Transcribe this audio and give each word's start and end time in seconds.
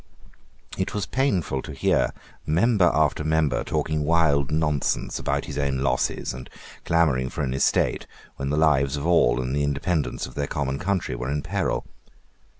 It 0.79 0.95
was 0.95 1.05
painful 1.05 1.61
to 1.61 1.73
hear 1.73 2.11
member 2.43 2.89
after 2.91 3.23
member 3.23 3.63
talking 3.63 4.03
wild 4.03 4.49
nonsense 4.49 5.19
about 5.19 5.45
his 5.45 5.59
own 5.59 5.77
losses, 5.77 6.33
and 6.33 6.49
clamouring 6.85 7.29
for 7.29 7.43
an 7.43 7.53
estate, 7.53 8.07
when 8.37 8.49
the 8.49 8.57
lives 8.57 8.97
of 8.97 9.05
all 9.05 9.39
and 9.39 9.55
the 9.55 9.61
independence 9.63 10.25
of 10.25 10.33
their 10.33 10.47
common 10.47 10.79
country 10.79 11.13
were 11.13 11.29
in 11.29 11.43
peril. 11.43 11.85